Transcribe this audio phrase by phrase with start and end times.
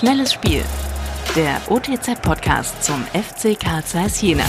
[0.00, 0.64] Schnelles Spiel.
[1.36, 4.46] Der OTZ-Podcast zum FC Karl Zeiss Jena.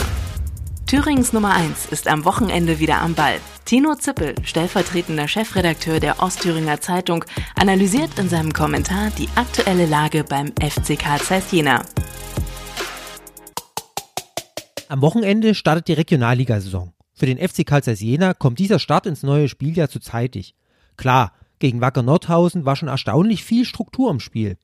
[0.88, 3.35] Thürings Nummer 1 ist am Wochenende wieder am Ball.
[3.66, 7.25] Tino Zippel, stellvertretender Chefredakteur der Ostthüringer Zeitung,
[7.59, 11.84] analysiert in seinem Kommentar die aktuelle Lage beim FC Karl Zeiss Jena.
[14.88, 16.94] Am Wochenende startet die Regionalligasaison.
[17.14, 20.56] Für den FC Karl Zeiss Jena kommt dieser Start ins neue Spieljahr zu zeitig.
[20.96, 24.58] Klar, gegen Wacker Nordhausen war schon erstaunlich viel Struktur im Spiel.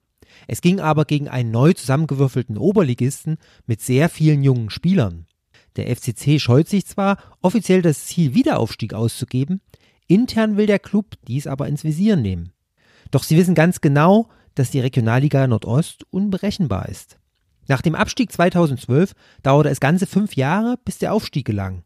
[0.47, 5.25] Es ging aber gegen einen neu zusammengewürfelten Oberligisten mit sehr vielen jungen Spielern.
[5.75, 9.61] Der FCC scheut sich zwar, offiziell das Ziel Wiederaufstieg auszugeben,
[10.07, 12.51] intern will der Club dies aber ins Visier nehmen.
[13.11, 17.19] Doch sie wissen ganz genau, dass die Regionalliga Nordost unberechenbar ist.
[17.67, 21.83] Nach dem Abstieg 2012 dauerte es ganze fünf Jahre, bis der Aufstieg gelang.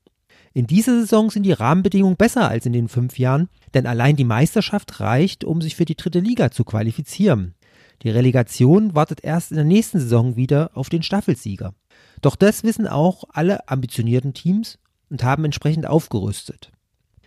[0.54, 4.26] In dieser Saison sind die Rahmenbedingungen besser als in den fünf Jahren, denn allein die
[4.26, 7.56] Meisterschaft reicht, um sich für die dritte Liga zu qualifizieren.
[8.04, 11.74] Die Relegation wartet erst in der nächsten Saison wieder auf den Staffelsieger.
[12.22, 16.72] Doch das wissen auch alle ambitionierten Teams und haben entsprechend aufgerüstet.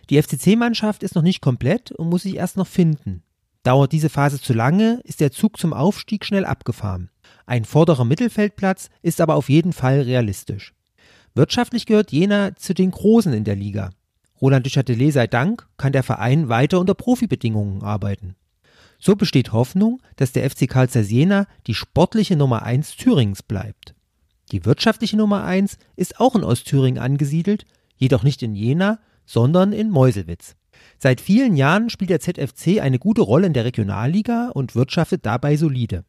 [0.09, 3.23] Die FCC-Mannschaft ist noch nicht komplett und muss sich erst noch finden.
[3.63, 7.09] Dauert diese Phase zu lange, ist der Zug zum Aufstieg schnell abgefahren.
[7.47, 10.73] Ein vorderer Mittelfeldplatz ist aber auf jeden Fall realistisch.
[11.33, 13.89] Wirtschaftlich gehört Jena zu den Großen in der Liga.
[14.39, 18.35] Roland Duchatelet sei Dank kann der Verein weiter unter Profibedingungen arbeiten.
[19.05, 23.93] So besteht Hoffnung, dass der FC Karl Jena die sportliche Nummer 1 Thürings bleibt.
[24.51, 27.65] Die wirtschaftliche Nummer 1 ist auch in Ostthüringen angesiedelt,
[27.97, 30.55] jedoch nicht in Jena, sondern in Meuselwitz.
[30.97, 35.55] Seit vielen Jahren spielt der ZFC eine gute Rolle in der Regionalliga und wirtschaftet dabei
[35.55, 36.03] solide.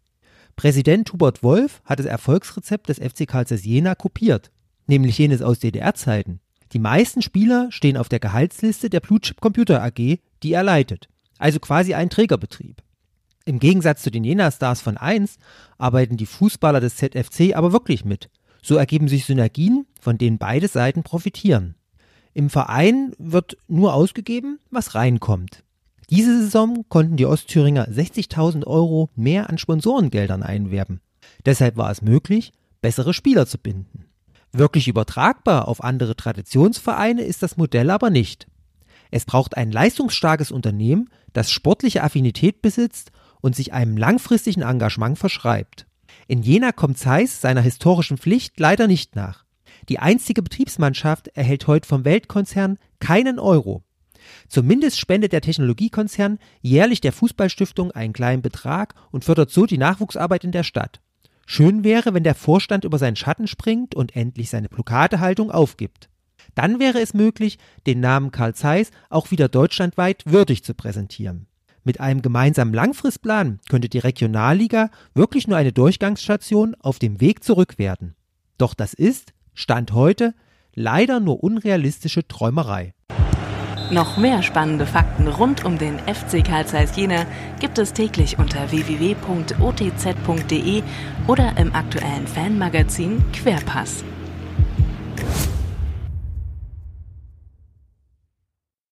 [0.56, 4.50] Präsident Hubert Wolf hat das Erfolgsrezept des FC Karl Jena kopiert,
[4.86, 6.40] nämlich jenes aus DDR-Zeiten.
[6.72, 11.10] Die meisten Spieler stehen auf der Gehaltsliste der Blue Chip Computer AG, die er leitet,
[11.36, 12.85] also quasi ein Trägerbetrieb.
[13.46, 15.38] Im Gegensatz zu den Jena Stars von 1
[15.78, 18.28] arbeiten die Fußballer des ZFC aber wirklich mit.
[18.60, 21.76] So ergeben sich Synergien, von denen beide Seiten profitieren.
[22.34, 25.62] Im Verein wird nur ausgegeben, was reinkommt.
[26.10, 31.00] Diese Saison konnten die Ostthüringer 60.000 Euro mehr an Sponsorengeldern einwerben.
[31.44, 32.52] Deshalb war es möglich,
[32.82, 34.06] bessere Spieler zu binden.
[34.50, 38.48] Wirklich übertragbar auf andere Traditionsvereine ist das Modell aber nicht.
[39.12, 43.12] Es braucht ein leistungsstarkes Unternehmen, das sportliche Affinität besitzt
[43.46, 45.86] und sich einem langfristigen Engagement verschreibt.
[46.26, 49.44] In Jena kommt Zeiss seiner historischen Pflicht leider nicht nach.
[49.88, 53.84] Die einzige Betriebsmannschaft erhält heute vom Weltkonzern keinen Euro.
[54.48, 60.42] Zumindest spendet der Technologiekonzern jährlich der Fußballstiftung einen kleinen Betrag und fördert so die Nachwuchsarbeit
[60.42, 61.00] in der Stadt.
[61.46, 66.08] Schön wäre, wenn der Vorstand über seinen Schatten springt und endlich seine Blockadehaltung aufgibt.
[66.56, 71.46] Dann wäre es möglich, den Namen Karl Zeiss auch wieder deutschlandweit würdig zu präsentieren.
[71.86, 77.78] Mit einem gemeinsamen Langfristplan könnte die Regionalliga wirklich nur eine Durchgangsstation auf dem Weg zurück
[77.78, 78.16] werden.
[78.58, 80.34] Doch das ist, Stand heute,
[80.74, 82.92] leider nur unrealistische Träumerei.
[83.92, 87.24] Noch mehr spannende Fakten rund um den FC Karl Zeiss Jena
[87.60, 89.22] gibt es täglich unter www.otz.de
[91.28, 94.02] oder im aktuellen Fanmagazin Querpass.